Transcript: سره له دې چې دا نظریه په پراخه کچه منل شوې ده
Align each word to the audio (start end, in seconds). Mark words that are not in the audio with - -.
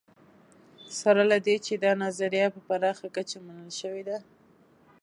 سره 0.99 1.21
له 1.31 1.37
دې 1.45 1.55
چې 1.65 1.73
دا 1.83 1.91
نظریه 2.03 2.47
په 2.55 2.59
پراخه 2.67 3.07
کچه 3.15 3.37
منل 3.45 3.71
شوې 3.79 4.03
ده 4.09 4.17